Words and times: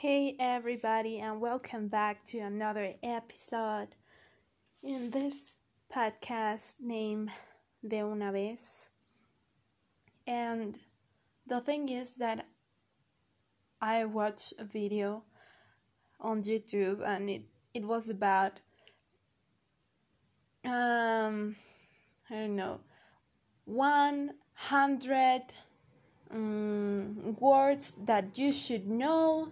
Hey 0.00 0.34
everybody, 0.40 1.18
and 1.18 1.42
welcome 1.42 1.88
back 1.88 2.24
to 2.32 2.38
another 2.38 2.94
episode 3.02 3.88
in 4.82 5.10
this 5.10 5.58
podcast 5.94 6.76
named 6.80 7.28
De 7.86 8.00
Una 8.00 8.32
Vez. 8.32 8.88
And 10.26 10.78
the 11.46 11.60
thing 11.60 11.90
is 11.90 12.14
that 12.14 12.46
I 13.78 14.06
watched 14.06 14.54
a 14.58 14.64
video 14.64 15.24
on 16.18 16.44
YouTube 16.44 17.06
and 17.06 17.28
it, 17.28 17.42
it 17.74 17.84
was 17.84 18.08
about 18.08 18.60
um 20.64 21.56
I 22.30 22.36
don't 22.36 22.56
know 22.56 22.80
100 23.66 25.42
um, 26.30 27.36
words 27.38 27.96
that 28.06 28.38
you 28.38 28.50
should 28.50 28.88
know 28.88 29.50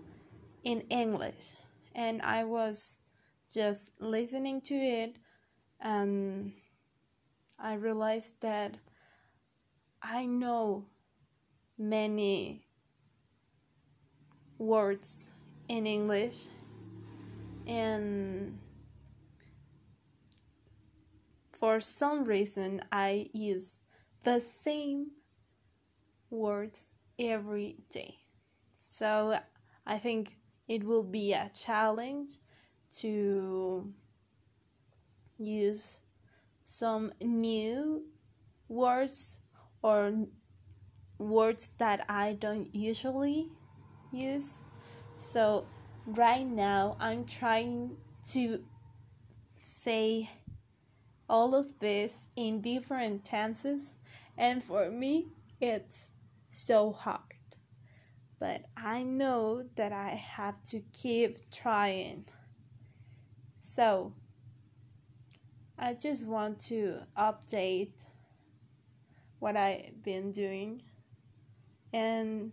in 0.69 0.83
English. 0.91 1.55
And 1.95 2.21
I 2.21 2.45
was 2.45 3.01
just 3.51 3.93
listening 4.01 4.61
to 4.61 4.75
it 4.75 5.17
and 5.81 6.53
I 7.59 7.73
realized 7.75 8.43
that 8.43 8.77
I 10.03 10.27
know 10.27 10.85
many 11.79 12.67
words 14.59 15.31
in 15.71 15.87
English 15.87 16.49
and 17.67 18.59
for 21.51 21.81
some 21.81 22.25
reason 22.25 22.83
I 22.93 23.31
use 23.33 23.85
the 24.23 24.39
same 24.43 25.13
words 26.29 26.93
every 27.19 27.79
day. 27.89 28.19
So 28.79 29.39
I 29.87 29.99
think 29.99 30.37
it 30.69 30.85
will 30.85 31.03
be 31.03 31.33
a 31.33 31.51
challenge 31.55 32.33
to 32.97 33.93
use 35.39 36.01
some 36.65 37.13
new 37.21 38.05
words 38.69 39.41
or 39.83 40.27
words 41.19 41.75
that 41.79 42.05
I 42.09 42.35
don't 42.35 42.75
usually 42.75 43.49
use. 44.13 44.59
So, 45.17 45.67
right 46.07 46.47
now, 46.47 46.97
I'm 47.01 47.25
trying 47.25 47.97
to 48.33 48.63
say 49.55 50.31
all 51.29 51.55
of 51.55 51.79
this 51.79 52.29
in 52.37 52.61
different 52.61 53.25
tenses, 53.25 53.95
and 54.37 54.63
for 54.63 54.91
me, 54.91 55.29
it's 55.61 56.11
so 56.49 56.93
hard 56.93 57.38
but 58.39 58.63
I 58.77 59.03
know 59.03 59.65
that 59.77 59.93
I 59.93 60.11
have 60.11 60.63
to 60.65 60.81
keep 60.93 61.51
trying. 61.51 62.27
So, 63.61 64.13
I 65.79 65.95
just 65.95 66.27
want 66.27 66.59
to 66.67 67.01
update 67.17 68.05
what 69.39 69.57
I've 69.57 70.03
been 70.03 70.33
doing 70.33 70.83
and 71.93 72.53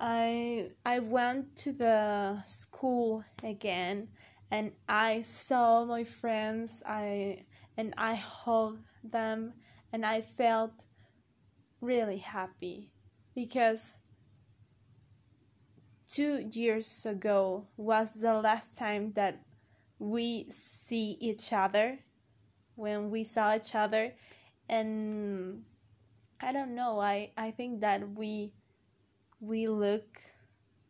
I 0.00 0.70
I 0.84 0.98
went 0.98 1.56
to 1.58 1.72
the 1.72 2.42
school 2.44 3.24
again 3.42 4.08
and 4.50 4.72
I 4.88 5.20
saw 5.22 5.84
my 5.84 6.04
friends 6.04 6.82
I 6.84 7.44
and 7.76 7.94
I 7.96 8.14
hugged 8.14 8.84
them 9.04 9.54
and 9.92 10.04
I 10.04 10.20
felt 10.20 10.84
really 11.80 12.18
happy 12.18 12.90
because 13.34 13.98
two 16.16 16.48
years 16.50 17.04
ago 17.04 17.66
was 17.76 18.10
the 18.12 18.32
last 18.32 18.78
time 18.78 19.12
that 19.12 19.38
we 19.98 20.46
see 20.48 21.14
each 21.20 21.52
other 21.52 21.98
when 22.74 23.10
we 23.10 23.22
saw 23.22 23.54
each 23.54 23.74
other. 23.74 24.14
And 24.66 25.62
i 26.40 26.52
don't 26.52 26.74
know 26.74 26.98
i 27.00 27.30
i 27.36 27.50
think 27.50 27.80
that 27.80 28.00
we 28.14 28.52
we 29.40 29.68
look 29.68 30.20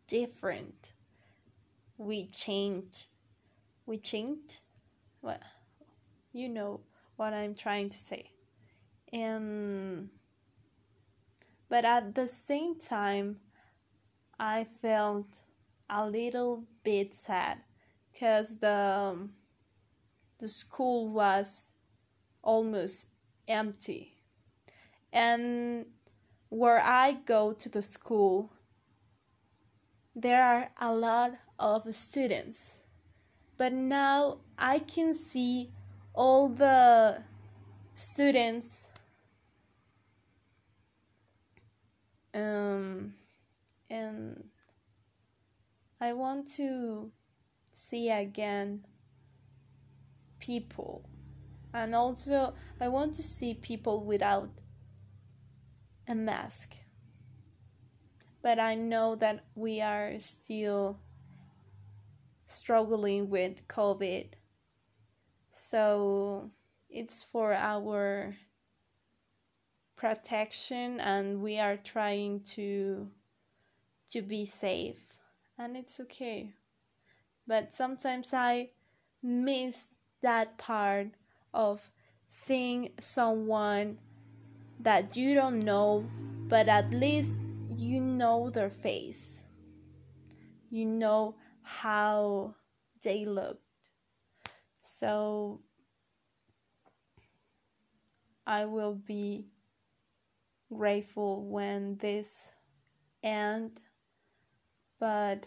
different. 0.07 0.93
We 1.99 2.27
change. 2.27 3.07
We 3.85 3.99
changed? 3.99 4.61
What? 5.23 5.43
You 6.33 6.49
know 6.49 6.81
what 7.17 7.35
i'm 7.35 7.57
trying 7.57 7.89
to 7.91 7.99
say. 7.99 8.31
And 9.13 10.09
but 11.69 11.85
at 11.85 12.15
the 12.15 12.29
same 12.29 12.79
time 12.79 13.41
I 14.39 14.65
felt 14.65 15.41
a 15.89 16.09
little 16.09 16.65
bit 16.85 17.13
sad 17.13 17.59
because 18.13 18.59
the 18.59 19.13
um, 19.13 19.33
the 20.39 20.49
school 20.49 21.09
was 21.09 21.73
almost 22.43 23.09
empty. 23.49 24.13
And 25.13 25.87
where 26.49 26.81
I 26.81 27.13
go 27.13 27.53
to 27.53 27.69
the 27.69 27.83
school 27.83 28.51
there 30.17 30.43
are 30.43 30.71
a 30.81 30.95
lot 30.95 31.33
of 31.59 31.95
students. 31.95 32.79
But 33.59 33.75
now 33.75 34.39
I 34.59 34.79
can 34.79 35.15
see 35.15 35.71
all 36.15 36.49
the 36.49 37.23
students 37.93 38.87
um 42.33 43.15
and 43.91 44.45
I 46.01 46.13
want 46.13 46.49
to 46.57 47.11
see 47.73 48.11
again 48.11 48.85
people 50.39 51.09
and 51.77 51.95
also 51.95 52.55
I 52.81 52.89
want 52.89 53.15
to 53.15 53.23
see 53.23 53.53
people 53.53 54.05
without 54.05 54.49
a 56.09 56.15
mask. 56.15 56.77
But 58.43 58.59
I 58.59 58.77
know 58.77 59.17
that 59.17 59.45
we 59.55 59.81
are 59.83 60.19
still 60.19 61.01
struggling 62.47 63.29
with 63.29 63.67
COVID. 63.69 64.29
So 65.51 66.51
it's 66.89 67.23
for 67.23 67.53
our 67.53 68.37
protection 69.97 71.01
and 71.01 71.43
we 71.43 71.59
are 71.59 71.77
trying 71.77 72.41
to 72.57 73.11
to 74.13 74.23
be 74.23 74.45
safe. 74.47 75.19
And 75.59 75.77
it's 75.77 76.01
okay. 76.01 76.55
But 77.47 77.73
sometimes 77.73 78.35
i 78.35 78.71
miss 79.23 79.91
that 80.23 80.59
part 80.59 81.09
of 81.55 81.91
seeing 82.29 82.91
someone 83.01 83.99
that 84.81 85.17
you 85.17 85.35
don't 85.35 85.61
know 85.61 86.05
but 86.49 86.69
at 86.69 86.91
least 86.91 87.37
you 87.71 88.01
know 88.01 88.51
their 88.51 88.71
face. 88.71 89.43
You 90.71 90.87
know 90.87 91.35
how 91.63 92.55
they 93.03 93.25
looked. 93.25 93.63
So 94.81 95.61
i 98.47 98.65
will 98.65 98.95
be 98.95 99.49
grateful 100.73 101.45
when 101.49 101.97
this 101.97 102.51
end 103.23 103.81
but 104.99 105.47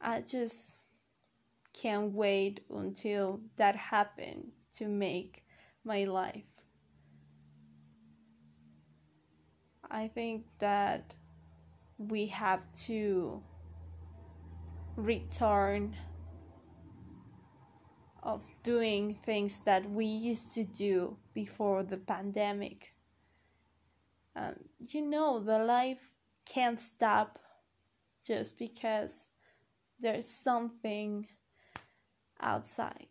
I 0.00 0.20
just 0.20 0.76
can't 1.72 2.12
wait 2.12 2.60
until 2.70 3.40
that 3.56 3.76
happened 3.76 4.52
to 4.74 4.88
make 4.88 5.44
my 5.84 6.04
life. 6.04 6.44
I 9.90 10.08
think 10.08 10.46
that 10.58 11.14
we 11.98 12.26
have 12.26 12.70
to 12.86 13.42
return 14.96 15.94
of 18.22 18.48
doing 18.62 19.14
things 19.24 19.60
that 19.60 19.88
we 19.90 20.04
used 20.04 20.52
to 20.54 20.64
do 20.64 21.16
before 21.34 21.82
the 21.82 21.96
pandemic. 21.96 22.94
Um, 24.36 24.54
you 24.88 25.02
know, 25.02 25.40
the 25.40 25.58
life 25.58 26.12
can't 26.44 26.78
stop 26.78 27.38
just 28.24 28.58
because 28.58 29.28
there's 30.00 30.28
something 30.28 31.26
outside. 32.40 33.06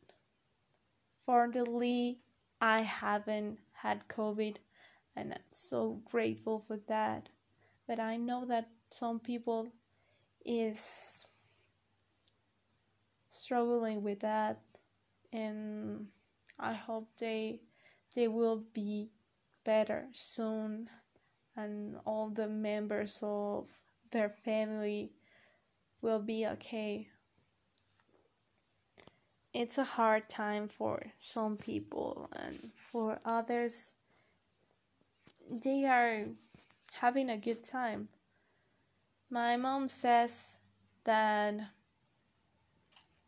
Fortunately, 1.26 2.20
I 2.60 2.82
haven't 2.82 3.60
had 3.74 4.08
COVID 4.08 4.58
and 5.16 5.34
I'm 5.34 5.40
so 5.52 6.02
grateful 6.06 6.64
for 6.68 6.78
that. 6.88 7.30
But 7.88 8.00
I 8.00 8.18
know 8.18 8.46
that 8.46 8.70
some 8.90 9.20
people 9.20 9.72
is 10.46 11.26
struggling 13.30 14.04
with 14.04 14.20
that 14.20 14.60
and 15.32 16.08
I 16.60 16.74
hope 16.74 17.10
they 17.18 17.62
they 18.14 18.28
will 18.28 18.64
be 18.74 19.10
better 19.64 20.08
soon 20.12 20.90
and 21.56 21.98
all 22.06 22.30
the 22.30 22.48
members 22.48 23.20
of 23.22 23.68
their 24.12 24.30
family 24.30 25.12
will 26.02 26.20
be 26.20 26.46
okay. 26.48 27.08
It's 29.54 29.78
a 29.78 29.84
hard 29.84 30.30
time 30.30 30.68
for 30.68 31.04
some 31.18 31.58
people, 31.58 32.30
and 32.34 32.56
for 32.76 33.20
others, 33.26 33.96
they 35.50 35.86
are 35.86 36.26
having 36.94 37.30
a 37.30 37.38
good 37.38 37.64
time. 37.64 38.08
My 39.30 39.58
mom 39.58 39.88
says 39.88 40.60
that 41.04 41.56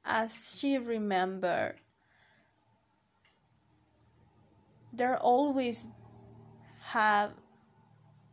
as 0.06 0.56
she 0.58 0.78
remember 0.78 1.75
there 4.92 5.18
always 5.18 5.88
have 6.80 7.31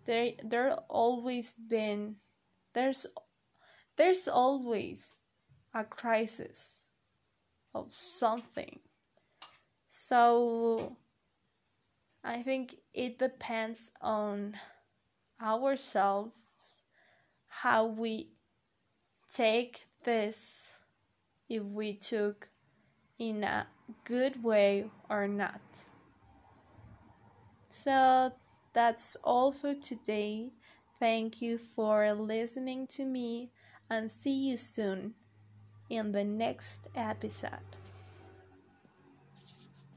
there 0.04 0.32
there 0.42 0.72
always 0.88 1.52
been 1.52 2.16
there's 2.72 3.06
there's 3.96 4.28
always 4.28 5.12
a 5.74 5.84
crisis 5.84 6.86
of 7.74 7.94
something 7.94 8.80
so 9.86 10.96
i 12.24 12.42
think 12.42 12.76
it 12.94 13.18
depends 13.18 13.90
on 14.00 14.56
ourselves 15.40 16.82
how 17.46 17.84
we 17.84 18.28
take 19.32 19.86
this 20.04 20.76
if 21.48 21.62
we 21.62 21.92
took 21.92 22.48
in 23.18 23.44
a 23.44 23.66
good 24.04 24.42
way 24.42 24.90
or 25.08 25.28
not. 25.28 25.60
So 27.68 28.32
that's 28.72 29.16
all 29.24 29.52
for 29.52 29.74
today. 29.74 30.52
Thank 30.98 31.40
you 31.42 31.58
for 31.58 32.12
listening 32.12 32.86
to 32.88 33.04
me 33.04 33.50
and 33.88 34.10
see 34.10 34.50
you 34.50 34.56
soon 34.56 35.14
in 35.88 36.12
the 36.12 36.24
next 36.24 36.88
episode. 36.94 37.79